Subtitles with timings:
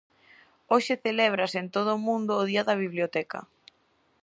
[0.71, 3.39] Hoxe celébrase en todo o mundo o Día da Biblioteca.